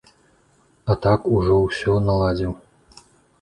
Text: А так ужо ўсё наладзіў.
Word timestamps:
А 0.93 0.95
так 1.03 1.27
ужо 1.35 1.59
ўсё 1.67 1.99
наладзіў. 2.07 2.51